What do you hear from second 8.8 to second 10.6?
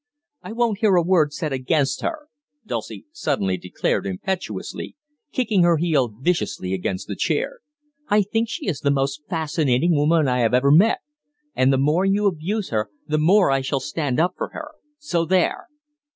most fascinating woman I have